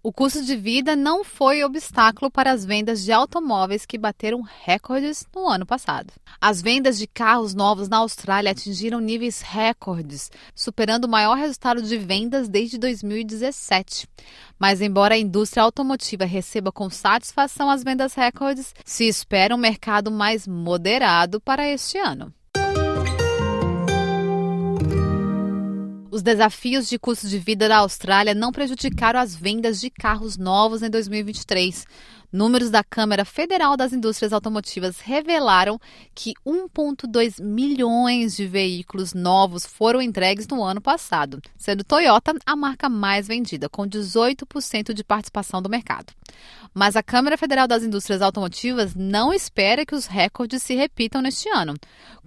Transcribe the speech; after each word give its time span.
O 0.00 0.12
custo 0.12 0.44
de 0.44 0.54
vida 0.54 0.94
não 0.94 1.24
foi 1.24 1.64
obstáculo 1.64 2.30
para 2.30 2.52
as 2.52 2.64
vendas 2.64 3.02
de 3.02 3.10
automóveis 3.10 3.84
que 3.84 3.98
bateram 3.98 4.42
recordes 4.42 5.26
no 5.34 5.48
ano 5.48 5.66
passado. 5.66 6.12
As 6.40 6.62
vendas 6.62 6.96
de 6.96 7.06
carros 7.06 7.52
novos 7.52 7.88
na 7.88 7.98
Austrália 7.98 8.52
atingiram 8.52 9.00
níveis 9.00 9.40
recordes, 9.40 10.30
superando 10.54 11.06
o 11.06 11.08
maior 11.08 11.36
resultado 11.36 11.82
de 11.82 11.98
vendas 11.98 12.48
desde 12.48 12.78
2017. 12.78 14.08
Mas, 14.56 14.80
embora 14.80 15.16
a 15.16 15.18
indústria 15.18 15.64
automotiva 15.64 16.24
receba 16.24 16.70
com 16.70 16.88
satisfação 16.88 17.68
as 17.68 17.82
vendas 17.82 18.14
recordes, 18.14 18.72
se 18.84 19.04
espera 19.04 19.54
um 19.54 19.58
mercado 19.58 20.12
mais 20.12 20.46
moderado 20.46 21.40
para 21.40 21.68
este 21.68 21.98
ano. 21.98 22.32
Os 26.18 26.22
desafios 26.22 26.88
de 26.88 26.98
custo 26.98 27.28
de 27.28 27.38
vida 27.38 27.68
da 27.68 27.76
Austrália 27.76 28.34
não 28.34 28.50
prejudicaram 28.50 29.20
as 29.20 29.36
vendas 29.36 29.80
de 29.80 29.88
carros 29.88 30.36
novos 30.36 30.82
em 30.82 30.90
2023. 30.90 31.86
Números 32.30 32.68
da 32.68 32.84
Câmara 32.84 33.24
Federal 33.24 33.74
das 33.74 33.94
Indústrias 33.94 34.34
Automotivas 34.34 35.00
revelaram 35.00 35.80
que 36.14 36.34
1,2 36.46 37.42
milhões 37.42 38.36
de 38.36 38.46
veículos 38.46 39.14
novos 39.14 39.64
foram 39.64 40.02
entregues 40.02 40.46
no 40.46 40.62
ano 40.62 40.78
passado, 40.78 41.40
sendo 41.56 41.82
Toyota 41.82 42.34
a 42.44 42.54
marca 42.54 42.86
mais 42.86 43.26
vendida, 43.26 43.66
com 43.66 43.88
18% 43.88 44.92
de 44.92 45.02
participação 45.02 45.62
do 45.62 45.70
mercado. 45.70 46.12
Mas 46.74 46.96
a 46.96 47.02
Câmara 47.02 47.38
Federal 47.38 47.66
das 47.66 47.82
Indústrias 47.82 48.20
Automotivas 48.20 48.94
não 48.94 49.32
espera 49.32 49.86
que 49.86 49.94
os 49.94 50.04
recordes 50.04 50.62
se 50.62 50.74
repitam 50.74 51.22
neste 51.22 51.48
ano. 51.48 51.74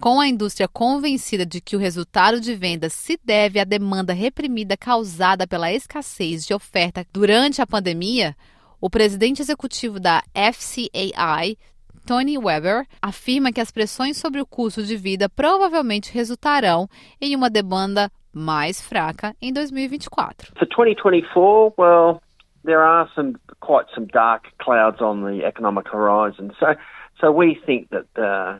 Com 0.00 0.20
a 0.20 0.26
indústria 0.26 0.66
convencida 0.66 1.46
de 1.46 1.60
que 1.60 1.76
o 1.76 1.78
resultado 1.78 2.40
de 2.40 2.56
vendas 2.56 2.92
se 2.92 3.16
deve 3.24 3.60
à 3.60 3.64
demanda 3.64 4.12
reprimida 4.12 4.76
causada 4.76 5.46
pela 5.46 5.72
escassez 5.72 6.44
de 6.44 6.52
oferta 6.52 7.06
durante 7.12 7.62
a 7.62 7.66
pandemia, 7.66 8.36
o 8.82 8.90
presidente 8.90 9.40
executivo 9.40 10.00
da 10.00 10.24
FCAI, 10.34 11.56
Tony 12.04 12.36
Weber, 12.36 12.84
afirma 13.00 13.52
que 13.52 13.60
as 13.60 13.70
pressões 13.70 14.16
sobre 14.16 14.40
o 14.40 14.46
custo 14.46 14.82
de 14.82 14.96
vida 14.96 15.28
provavelmente 15.28 16.12
resultarão 16.12 16.88
em 17.20 17.36
uma 17.36 17.48
demanda 17.48 18.10
mais 18.34 18.82
fraca 18.82 19.36
em 19.40 19.52
2024. 19.52 20.48
For 20.58 20.66
2024, 20.66 21.74
well, 21.78 22.20
there 22.64 22.82
are 22.82 23.08
some 23.14 23.34
quite 23.60 23.86
some 23.94 24.08
dark 24.12 24.48
clouds 24.58 25.00
on 25.00 25.22
the 25.22 25.44
economic 25.44 25.86
horizon. 25.88 26.50
So, 26.58 26.74
so 27.20 27.30
we 27.30 27.54
think 27.64 27.88
that 27.90 28.08
uh, 28.16 28.58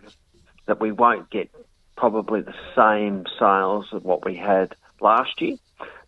that 0.67 0.81
we 0.81 0.93
won't 0.93 1.29
get 1.31 1.51
probably 1.97 2.43
the 2.43 2.55
same 2.77 3.25
sales 3.41 3.93
of 3.93 4.05
what 4.05 4.25
we 4.25 4.37
had 4.37 4.77
last 5.01 5.41
year. 5.41 5.57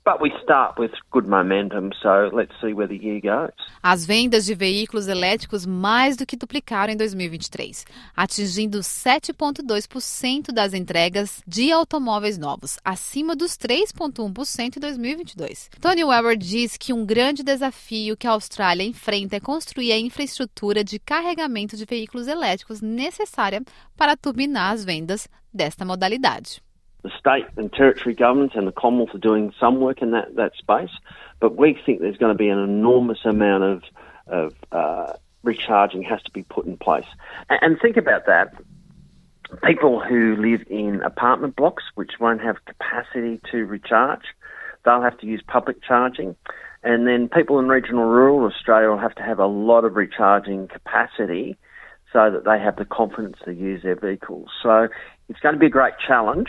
But 0.07 0.21
we 0.21 0.31
start 0.43 0.79
with 0.79 0.93
good 1.11 1.27
momentum, 1.27 1.91
so 2.03 2.29
let's 2.31 2.53
see 2.61 2.75
where 2.75 2.87
the 2.87 2.95
year 2.95 3.23
goes. 3.23 3.55
As 3.83 4.05
vendas 4.05 4.45
de 4.45 4.55
veículos 4.55 5.09
elétricos 5.09 5.65
mais 5.65 6.15
do 6.15 6.27
que 6.27 6.37
duplicaram 6.37 6.93
em 6.93 6.97
2023, 6.97 7.87
atingindo 8.15 8.81
7,2% 8.81 10.53
das 10.53 10.75
entregas 10.75 11.43
de 11.47 11.73
automóveis 11.73 12.37
novos, 12.37 12.79
acima 12.85 13.35
dos 13.35 13.53
3,1% 13.53 14.77
em 14.77 14.81
2022. 14.81 15.71
Tony 15.81 16.05
Weber 16.05 16.37
diz 16.37 16.77
que 16.77 16.93
um 16.93 17.07
grande 17.07 17.43
desafio 17.43 18.15
que 18.15 18.27
a 18.27 18.33
Austrália 18.33 18.85
enfrenta 18.85 19.37
é 19.37 19.41
construir 19.41 19.91
a 19.93 19.99
infraestrutura 19.99 20.85
de 20.85 20.99
carregamento 20.99 21.79
de 21.79 21.87
veículos 21.87 22.29
elétricos 22.29 22.83
necessária 22.83 23.63
para 23.97 24.19
turbinar 24.19 24.75
as 24.75 24.85
vendas 24.85 25.27
desta 25.51 25.83
modalidade. 25.83 26.64
The 27.05 27.11
state 27.19 27.45
and 27.57 27.71
territory 27.71 28.15
governments 28.15 28.57
and 28.57 28.67
the 28.67 28.73
Commonwealth 28.73 29.15
are 29.15 29.19
doing 29.19 29.53
some 29.61 29.79
work 29.79 30.01
in 30.01 30.13
that, 30.13 30.35
that 30.37 30.57
space, 30.57 30.91
but 31.39 31.55
we 31.55 31.79
think 31.87 32.01
there's 32.01 32.17
going 32.17 32.33
to 32.33 32.39
be 32.39 32.49
an 32.49 32.59
enormous 32.59 33.19
amount 33.27 33.63
of, 33.63 33.83
of 34.27 34.55
uh, 34.73 35.13
recharging 35.43 36.03
has 36.03 36.23
to 36.23 36.31
be 36.31 36.43
put 36.45 36.65
in 36.65 36.79
place. 36.79 37.07
And, 37.51 37.59
and 37.63 37.81
think 37.81 37.99
about 37.99 38.25
that. 38.27 38.55
People 39.63 40.01
who 40.01 40.35
live 40.37 40.67
in 40.69 41.03
apartment 41.03 41.57
blocks 41.57 41.85
which 41.95 42.13
won't 42.19 42.41
have 42.41 42.65
capacity 42.65 43.39
to 43.53 43.67
recharge, 43.67 44.25
they'll 44.85 45.03
have 45.03 45.19
to 45.19 45.27
use 45.27 45.43
public 45.47 45.83
charging. 45.83 46.35
And 46.83 47.07
then 47.07 47.29
people 47.29 47.59
in 47.59 47.69
regional 47.69 48.05
rural 48.05 48.51
Australia 48.51 48.89
will 48.89 48.99
have 48.99 49.15
to 49.17 49.23
have 49.23 49.39
a 49.39 49.47
lot 49.47 49.85
of 49.85 49.95
recharging 49.95 50.69
capacity 50.69 51.59
so 52.15 52.31
that 52.31 52.45
they 52.45 52.59
have 52.59 52.77
the 52.77 52.87
confidence 52.87 53.37
to 53.45 53.53
use 53.53 53.83
their 53.83 53.97
vehicles. 53.97 54.49
So 54.63 54.89
it's 55.29 55.41
going 55.41 55.55
to 55.55 55.59
be 55.59 55.67
a 55.67 55.71
great 55.71 55.95
challenge 56.07 56.49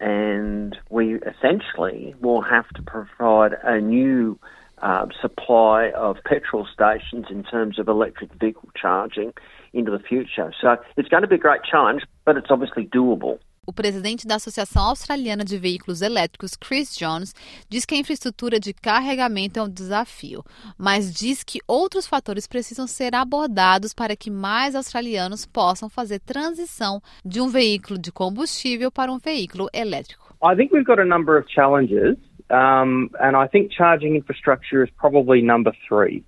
and 0.00 0.76
we 0.90 1.14
essentially 1.16 2.14
will 2.20 2.42
have 2.42 2.68
to 2.70 2.82
provide 2.82 3.52
a 3.62 3.80
new 3.80 4.38
uh, 4.80 5.06
supply 5.20 5.90
of 5.90 6.18
petrol 6.24 6.66
stations 6.72 7.26
in 7.30 7.42
terms 7.42 7.78
of 7.78 7.88
electric 7.88 8.32
vehicle 8.34 8.68
charging 8.80 9.32
into 9.72 9.90
the 9.90 9.98
future. 9.98 10.52
So 10.60 10.76
it's 10.96 11.08
going 11.08 11.22
to 11.22 11.28
be 11.28 11.34
a 11.34 11.38
great 11.38 11.62
challenge, 11.68 12.02
but 12.24 12.36
it's 12.36 12.46
obviously 12.50 12.86
doable. 12.86 13.38
O 13.68 13.72
presidente 13.72 14.26
da 14.26 14.36
Associação 14.36 14.84
Australiana 14.84 15.44
de 15.44 15.58
Veículos 15.58 16.00
Elétricos, 16.00 16.56
Chris 16.56 16.96
Jones, 16.96 17.34
diz 17.68 17.84
que 17.84 17.94
a 17.94 17.98
infraestrutura 17.98 18.58
de 18.58 18.72
carregamento 18.72 19.60
é 19.60 19.62
um 19.62 19.68
desafio, 19.68 20.42
mas 20.78 21.12
diz 21.12 21.44
que 21.44 21.58
outros 21.68 22.06
fatores 22.06 22.46
precisam 22.46 22.86
ser 22.86 23.14
abordados 23.14 23.92
para 23.92 24.16
que 24.16 24.30
mais 24.30 24.74
australianos 24.74 25.44
possam 25.44 25.90
fazer 25.90 26.18
transição 26.20 27.02
de 27.22 27.42
um 27.42 27.48
veículo 27.48 27.98
de 27.98 28.10
combustível 28.10 28.90
para 28.90 29.12
um 29.12 29.18
veículo 29.18 29.68
elétrico. 29.74 30.34
I 30.42 30.56
think 30.56 30.72
we've 30.72 30.86
got 30.86 30.98
a 30.98 31.04
number 31.04 31.36
of 31.36 31.46
challenges, 31.50 32.16
um, 32.48 33.10
and 33.20 33.36
I 33.36 33.48
think 33.48 33.70
charging 33.70 34.16
infrastructure 34.16 34.82
is 34.82 34.90
probably 34.96 35.42
number 35.42 35.74
three. 35.86 36.24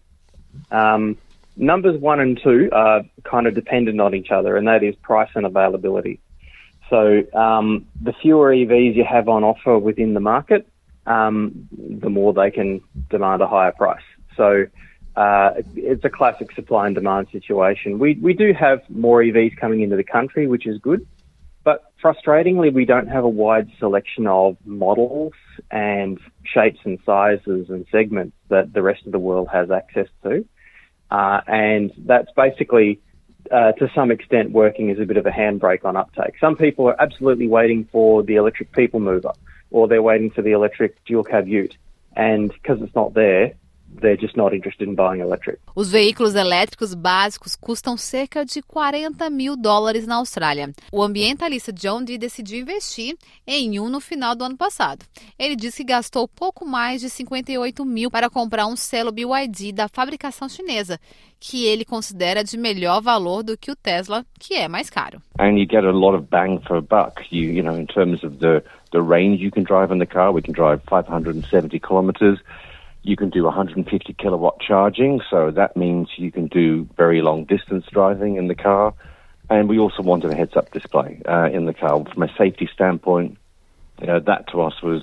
Um, 0.70 1.16
numbers 1.56 1.98
one 2.02 2.20
and 2.20 2.38
two 2.42 2.68
are 2.70 3.02
kind 3.24 3.46
of 3.46 3.54
dependent 3.54 3.98
on 3.98 4.14
each 4.14 4.30
other, 4.30 4.58
and 4.58 4.68
that 4.68 4.82
is 4.82 4.94
price 4.96 5.30
and 5.34 5.46
availability. 5.46 6.20
So 6.90 7.22
um, 7.38 7.86
the 8.02 8.12
fewer 8.20 8.50
EVs 8.50 8.96
you 8.96 9.04
have 9.08 9.28
on 9.28 9.44
offer 9.44 9.78
within 9.78 10.12
the 10.12 10.20
market, 10.20 10.66
um, 11.06 11.68
the 11.72 12.10
more 12.10 12.34
they 12.34 12.50
can 12.50 12.82
demand 13.08 13.40
a 13.40 13.46
higher 13.46 13.72
price. 13.72 14.02
So 14.36 14.66
uh, 15.16 15.52
it's 15.76 16.04
a 16.04 16.10
classic 16.10 16.52
supply 16.52 16.86
and 16.86 16.94
demand 16.94 17.28
situation. 17.30 17.98
We 17.98 18.18
we 18.20 18.34
do 18.34 18.52
have 18.52 18.80
more 18.88 19.22
EVs 19.22 19.56
coming 19.56 19.82
into 19.82 19.96
the 19.96 20.04
country, 20.04 20.46
which 20.46 20.66
is 20.66 20.78
good, 20.78 21.06
but 21.64 21.92
frustratingly, 22.02 22.72
we 22.72 22.84
don't 22.84 23.08
have 23.08 23.24
a 23.24 23.28
wide 23.28 23.68
selection 23.78 24.26
of 24.26 24.56
models 24.64 25.32
and 25.70 26.18
shapes 26.44 26.80
and 26.84 26.98
sizes 27.06 27.68
and 27.68 27.86
segments 27.92 28.36
that 28.48 28.72
the 28.72 28.82
rest 28.82 29.06
of 29.06 29.12
the 29.12 29.18
world 29.18 29.48
has 29.52 29.70
access 29.70 30.08
to, 30.22 30.44
uh, 31.10 31.40
and 31.46 31.92
that's 31.98 32.30
basically 32.36 33.00
uh, 33.50 33.72
to 33.72 33.90
some 33.94 34.10
extent 34.10 34.52
working 34.52 34.90
as 34.90 34.98
a 34.98 35.04
bit 35.04 35.16
of 35.16 35.26
a 35.26 35.30
handbrake 35.30 35.84
on 35.84 35.96
uptake. 35.96 36.34
Some 36.40 36.56
people 36.56 36.88
are 36.88 37.00
absolutely 37.00 37.48
waiting 37.48 37.88
for 37.90 38.22
the 38.22 38.36
electric 38.36 38.72
people 38.72 39.00
mover 39.00 39.32
or 39.70 39.88
they're 39.88 40.02
waiting 40.02 40.30
for 40.30 40.42
the 40.42 40.52
electric 40.52 41.02
dual 41.04 41.24
cab 41.24 41.48
ute. 41.48 41.76
And 42.16 42.52
because 42.52 42.82
it's 42.82 42.94
not 42.94 43.14
there, 43.14 43.54
they're 44.00 44.20
just 44.20 44.36
not 44.36 44.54
interested 44.54 44.88
in 44.88 44.94
buying 44.94 45.20
electric. 45.20 45.58
Os 45.74 45.90
veículos 45.90 46.34
elétricos 46.34 46.94
básicos 46.94 47.56
custam 47.56 47.96
cerca 47.96 48.44
de 48.44 48.62
40 48.62 49.28
mil 49.30 49.56
dólares 49.56 50.06
na 50.06 50.16
Austrália. 50.16 50.70
O 50.92 51.02
ambientalista 51.02 51.72
John 51.72 52.04
Dee 52.04 52.18
decidiu 52.18 52.60
investir 52.60 53.16
em 53.46 53.80
um 53.80 53.88
no 53.88 54.00
final 54.00 54.34
do 54.34 54.44
ano 54.44 54.56
passado. 54.56 55.04
Ele 55.38 55.56
disse 55.56 55.78
que 55.78 55.92
gastou 55.92 56.28
pouco 56.28 56.66
mais 56.66 57.00
de 57.00 57.10
58 57.10 57.84
mil 57.84 58.10
para 58.10 58.30
comprar 58.30 58.66
um 58.66 58.76
selo 58.76 59.12
BYD 59.12 59.72
da 59.72 59.88
fabricação 59.88 60.48
chinesa, 60.48 60.98
que 61.38 61.64
ele 61.64 61.84
considera 61.84 62.44
de 62.44 62.58
melhor 62.58 63.00
valor 63.00 63.42
do 63.42 63.56
que 63.56 63.70
o 63.70 63.76
Tesla, 63.76 64.24
que 64.38 64.54
é 64.54 64.68
mais 64.68 64.90
caro. 64.90 65.20
And 65.38 65.58
you 65.58 65.66
get 65.68 65.84
a 65.84 65.90
lot 65.90 66.14
of 66.14 66.26
bang 66.30 66.60
for 66.66 66.76
a 66.76 66.82
buck. 66.82 67.22
You, 67.30 67.50
you 67.50 67.62
know, 67.62 67.78
in 67.78 67.86
terms 67.86 68.22
of 68.22 68.38
the 68.38 68.62
the 68.92 69.00
range 69.00 69.40
you 69.40 69.50
can 69.50 69.62
drive 69.62 69.92
in 69.92 69.98
the 69.98 70.06
car, 70.06 70.32
we 70.32 70.42
can 70.42 70.52
drive 70.52 70.82
570 70.88 71.78
kilometers. 71.80 72.38
You 73.02 73.16
can 73.16 73.30
do 73.30 73.44
150 73.44 74.12
kilowatt 74.14 74.60
charging, 74.60 75.20
so 75.30 75.50
that 75.50 75.76
means 75.76 76.08
you 76.16 76.30
can 76.30 76.48
do 76.48 76.88
very 76.96 77.22
long 77.22 77.44
distance 77.44 77.86
driving 77.90 78.36
in 78.36 78.48
the 78.48 78.54
car. 78.54 78.94
And 79.48 79.68
we 79.68 79.78
also 79.78 80.02
wanted 80.02 80.30
a 80.30 80.36
heads 80.36 80.56
up 80.56 80.70
display 80.70 81.20
uh, 81.26 81.48
in 81.52 81.66
the 81.66 81.74
car. 81.74 82.04
From 82.04 82.22
a 82.22 82.32
safety 82.36 82.68
standpoint, 82.72 83.38
you 84.00 84.06
know, 84.06 84.20
that 84.20 84.48
to 84.52 84.62
us 84.62 84.80
was 84.82 85.02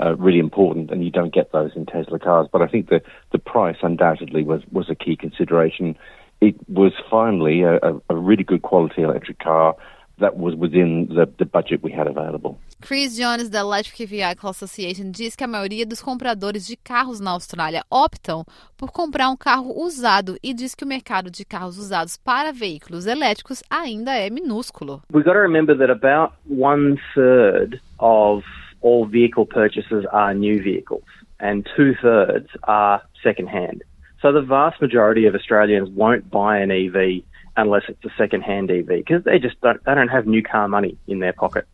uh, 0.00 0.14
really 0.16 0.38
important, 0.38 0.90
and 0.90 1.04
you 1.04 1.10
don't 1.10 1.32
get 1.32 1.52
those 1.52 1.74
in 1.74 1.86
Tesla 1.86 2.18
cars. 2.18 2.48
But 2.50 2.62
I 2.62 2.66
think 2.66 2.88
the, 2.88 3.00
the 3.32 3.38
price 3.38 3.76
undoubtedly 3.82 4.42
was, 4.42 4.62
was 4.70 4.90
a 4.90 4.94
key 4.94 5.16
consideration. 5.16 5.96
It 6.40 6.56
was 6.68 6.92
finally 7.10 7.62
a, 7.62 7.78
a 8.10 8.16
really 8.16 8.44
good 8.44 8.62
quality 8.62 9.02
electric 9.02 9.38
car 9.38 9.76
that 10.18 10.36
was 10.36 10.54
within 10.54 11.08
the, 11.08 11.30
the 11.38 11.46
budget 11.46 11.82
we 11.82 11.92
had 11.92 12.06
available. 12.06 12.58
Chris 12.86 13.16
Jones, 13.16 13.50
da 13.50 13.60
Electric 13.60 14.06
Vehicle 14.06 14.48
Association, 14.48 15.10
diz 15.10 15.34
que 15.34 15.42
a 15.42 15.48
maioria 15.48 15.84
dos 15.84 16.00
compradores 16.00 16.64
de 16.64 16.76
carros 16.76 17.18
na 17.18 17.32
Austrália 17.32 17.82
optam 17.90 18.44
por 18.76 18.92
comprar 18.92 19.28
um 19.28 19.36
carro 19.36 19.72
usado 19.76 20.36
e 20.40 20.54
diz 20.54 20.72
que 20.72 20.84
o 20.84 20.86
mercado 20.86 21.28
de 21.28 21.44
carros 21.44 21.78
usados 21.78 22.16
para 22.16 22.52
veículos 22.52 23.06
elétricos 23.06 23.60
ainda 23.68 24.12
é 24.12 24.30
minúsculo. 24.30 25.02
We've 25.12 25.24
got 25.24 25.32
to 25.32 25.40
remember 25.40 25.76
that 25.76 25.90
about 25.90 26.34
one 26.48 26.96
third 27.12 27.80
of 27.98 28.44
all 28.80 29.04
vehicle 29.04 29.46
purchases 29.46 30.06
are 30.12 30.32
new 30.32 30.62
vehicles. 30.62 31.02
and 31.40 31.68
two 31.76 31.94
thirds 32.00 32.48
are 32.64 33.02
second 33.22 33.48
hand. 33.48 33.82
So 34.22 34.32
the 34.32 34.42
vast 34.42 34.80
majority 34.80 35.26
of 35.26 35.34
Australians 35.34 35.90
won't 35.90 36.30
buy 36.30 36.58
an 36.58 36.70
EV 36.70 37.22
unless 37.56 37.82
it's 37.88 38.04
a 38.04 38.12
second 38.16 38.42
hand 38.42 38.70
EV 38.70 38.86
because 38.86 39.24
they 39.24 39.38
just 39.38 39.60
don't, 39.60 39.82
they 39.84 39.94
don't 39.94 40.08
have 40.08 40.26
new 40.26 40.42
car 40.42 40.68
money 40.68 40.96
in 41.06 41.18
their 41.18 41.32
pocket. 41.32 41.66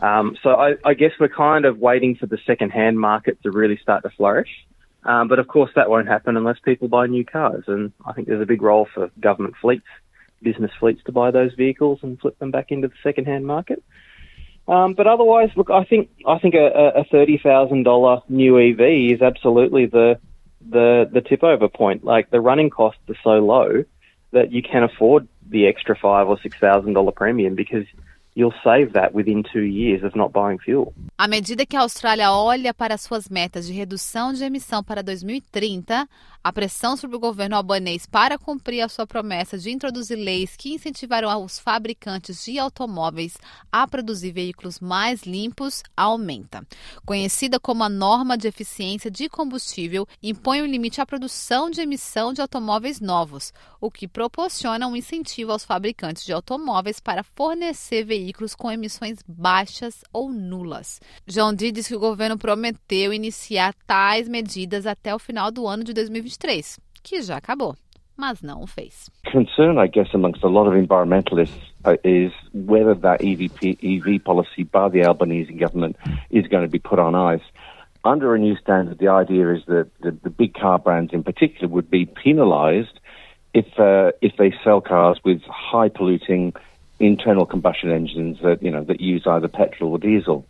Um, 0.00 0.36
so 0.42 0.50
I, 0.50 0.74
I, 0.84 0.94
guess 0.94 1.10
we're 1.18 1.28
kind 1.28 1.64
of 1.64 1.78
waiting 1.78 2.14
for 2.14 2.26
the 2.26 2.38
second 2.46 2.70
hand 2.70 3.00
market 3.00 3.42
to 3.42 3.50
really 3.50 3.76
start 3.78 4.04
to 4.04 4.10
flourish. 4.10 4.48
Um, 5.04 5.26
but 5.26 5.38
of 5.38 5.48
course, 5.48 5.70
that 5.74 5.90
won't 5.90 6.06
happen 6.06 6.36
unless 6.36 6.58
people 6.60 6.86
buy 6.86 7.06
new 7.06 7.24
cars. 7.24 7.64
And 7.66 7.92
I 8.06 8.12
think 8.12 8.28
there's 8.28 8.42
a 8.42 8.46
big 8.46 8.62
role 8.62 8.86
for 8.94 9.10
government 9.18 9.54
fleets, 9.60 9.86
business 10.42 10.70
fleets, 10.78 11.02
to 11.06 11.12
buy 11.12 11.30
those 11.30 11.52
vehicles 11.54 12.00
and 12.02 12.20
flip 12.20 12.38
them 12.38 12.50
back 12.50 12.70
into 12.70 12.88
the 12.88 12.94
second 13.02 13.26
hand 13.26 13.46
market. 13.46 13.82
Um, 14.68 14.94
but 14.94 15.06
otherwise, 15.06 15.50
look, 15.56 15.70
I 15.70 15.84
think 15.84 16.10
I 16.26 16.38
think 16.38 16.54
a, 16.54 17.00
a 17.00 17.04
thirty 17.04 17.38
thousand 17.38 17.84
dollar 17.84 18.20
new 18.28 18.58
EV 18.58 19.14
is 19.14 19.22
absolutely 19.22 19.86
the 19.86 20.20
the 20.60 21.08
the 21.10 21.22
tip 21.22 21.42
over 21.42 21.68
point. 21.68 22.04
Like 22.04 22.30
the 22.30 22.40
running 22.40 22.68
costs 22.68 23.00
are 23.08 23.16
so 23.24 23.38
low 23.44 23.84
that 24.32 24.52
you 24.52 24.62
can 24.62 24.82
afford 24.82 25.26
the 25.48 25.66
extra 25.66 25.96
five 25.96 26.28
or 26.28 26.38
six 26.42 26.58
thousand 26.58 26.92
dollar 26.92 27.12
premium 27.12 27.54
because 27.54 27.86
you'll 28.38 28.54
save 28.62 28.92
that 28.92 29.12
within 29.12 29.42
two 29.42 29.64
years 29.64 30.04
of 30.04 30.14
not 30.14 30.32
buying 30.32 30.58
fuel. 30.58 30.94
À 31.18 31.26
medida 31.26 31.66
que 31.66 31.76
a 31.76 31.80
Austrália 31.80 32.30
olha 32.30 32.72
para 32.72 32.96
suas 32.96 33.28
metas 33.28 33.66
de 33.66 33.72
redução 33.72 34.32
de 34.32 34.44
emissão 34.44 34.82
para 34.84 35.02
2030, 35.02 36.08
a 36.42 36.52
pressão 36.52 36.96
sobre 36.96 37.16
o 37.16 37.20
governo 37.20 37.56
albanês 37.56 38.06
para 38.06 38.38
cumprir 38.38 38.80
a 38.80 38.88
sua 38.88 39.06
promessa 39.06 39.58
de 39.58 39.70
introduzir 39.70 40.16
leis 40.16 40.56
que 40.56 40.72
incentivarão 40.72 41.44
os 41.44 41.58
fabricantes 41.58 42.44
de 42.44 42.58
automóveis 42.58 43.36
a 43.70 43.86
produzir 43.86 44.32
veículos 44.32 44.80
mais 44.80 45.22
limpos 45.22 45.82
aumenta. 45.96 46.66
Conhecida 47.04 47.60
como 47.60 47.84
a 47.84 47.88
norma 47.88 48.36
de 48.36 48.48
eficiência 48.48 49.10
de 49.10 49.28
combustível, 49.28 50.06
impõe 50.22 50.62
um 50.62 50.66
limite 50.66 51.00
à 51.00 51.06
produção 51.06 51.70
de 51.70 51.80
emissão 51.80 52.32
de 52.32 52.40
automóveis 52.40 53.00
novos, 53.00 53.52
o 53.80 53.90
que 53.90 54.08
proporciona 54.08 54.86
um 54.86 54.96
incentivo 54.96 55.52
aos 55.52 55.64
fabricantes 55.64 56.24
de 56.24 56.32
automóveis 56.32 57.00
para 57.00 57.22
fornecer 57.22 58.04
veículos 58.04 58.54
com 58.54 58.70
emissões 58.70 59.18
baixas 59.26 60.02
ou 60.12 60.32
nulas. 60.32 61.00
João 61.26 61.54
Dee 61.54 61.72
diz 61.72 61.88
que 61.88 61.96
o 61.96 62.00
governo 62.00 62.38
prometeu 62.38 63.12
iniciar 63.12 63.74
tais 63.86 64.28
medidas 64.28 64.86
até 64.86 65.14
o 65.14 65.18
final 65.18 65.50
do 65.50 65.66
ano 65.66 65.84
de 65.84 65.92
2023, 66.28 66.78
que 67.02 67.22
já 67.22 67.36
acabou. 67.36 67.74
mas 68.16 68.42
não 68.42 68.62
o 68.62 68.66
fez. 68.66 69.08
Concern, 69.30 69.78
I 69.78 69.86
guess, 69.86 70.12
amongst 70.12 70.42
a 70.42 70.48
lot 70.48 70.66
of 70.66 70.74
environmentalists 70.74 71.54
uh, 71.84 71.96
is 72.02 72.32
whether 72.52 72.92
that 72.96 73.22
EV 73.22 74.24
policy 74.24 74.64
by 74.64 74.88
the 74.88 75.04
Albanese 75.04 75.52
government 75.52 75.96
is 76.28 76.44
going 76.48 76.64
to 76.64 76.68
be 76.68 76.80
put 76.80 76.98
on 76.98 77.14
ice. 77.14 77.44
Under 78.04 78.34
a 78.34 78.38
new 78.38 78.56
standard, 78.56 78.98
the 78.98 79.06
idea 79.06 79.54
is 79.54 79.64
that 79.66 79.88
the, 80.00 80.10
the 80.10 80.30
big 80.30 80.54
car 80.54 80.80
brands 80.80 81.12
in 81.12 81.22
particular 81.22 81.68
would 81.68 81.88
be 81.88 82.06
penalised 82.06 82.98
if 83.54 83.66
uh, 83.78 84.10
if 84.20 84.36
they 84.36 84.52
sell 84.64 84.80
cars 84.80 85.20
with 85.24 85.40
high 85.42 85.88
polluting 85.88 86.54
internal 86.98 87.46
combustion 87.46 87.92
engines 87.92 88.38
that 88.42 88.64
you 88.64 88.70
know 88.72 88.82
that 88.82 89.00
use 89.00 89.22
either 89.26 89.46
petrol 89.46 89.92
or 89.92 89.98
diesel. 89.98 90.44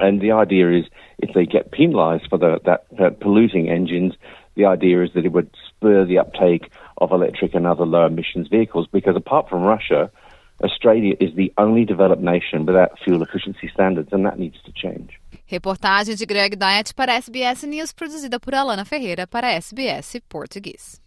And 0.00 0.20
the 0.20 0.32
idea 0.32 0.70
is 0.72 0.86
if 1.18 1.34
they 1.34 1.44
get 1.44 1.70
penalised 1.70 2.28
for 2.30 2.38
the, 2.38 2.58
that, 2.64 2.86
that 2.98 3.20
polluting 3.20 3.68
engines, 3.68 4.14
the 4.56 4.64
idea 4.66 5.02
is 5.02 5.10
that 5.14 5.24
it 5.24 5.32
would 5.32 5.50
spur 5.68 6.04
the 6.04 6.18
uptake 6.18 6.70
of 6.98 7.12
electric 7.12 7.54
and 7.54 7.66
other 7.66 7.84
low 7.84 8.06
emissions 8.06 8.48
vehicles 8.48 8.86
because 8.90 9.16
apart 9.16 9.48
from 9.48 9.62
Russia, 9.62 10.10
Australia 10.62 11.14
is 11.20 11.34
the 11.34 11.52
only 11.58 11.84
developed 11.84 12.22
nation 12.22 12.64
without 12.64 12.98
fuel 13.04 13.22
efficiency 13.22 13.68
standards 13.72 14.10
and 14.12 14.24
that 14.24 14.38
needs 14.38 14.60
to 14.62 14.72
change. 14.72 15.20
Reportagem 15.50 16.14
de 16.16 16.26
Greg 16.26 16.56
Diet 16.56 16.94
para 16.94 17.20
SBS 17.20 17.64
News, 17.64 17.92
produzida 17.92 18.40
por 18.40 18.54
Alana 18.54 18.84
Ferreira 18.84 19.26
para 19.26 19.52
SBS 19.60 20.20
Português. 20.28 21.03